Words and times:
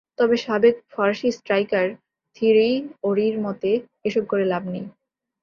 তবে 0.19 0.35
সাবেক 0.45 0.75
ফরাসি 0.91 1.29
স্ট্রাইকার 1.31 1.87
থিয়েরি 2.35 2.71
অরির 3.03 3.35
মতে, 3.45 3.71
এসব 4.07 4.23
করে 4.27 4.45
লাভ 4.53 4.63
নেই। 4.73 4.85